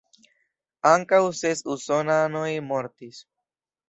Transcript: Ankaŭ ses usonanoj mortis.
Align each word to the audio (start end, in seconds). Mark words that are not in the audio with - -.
Ankaŭ 0.91 1.19
ses 1.39 1.61
usonanoj 1.75 2.49
mortis. 2.71 3.21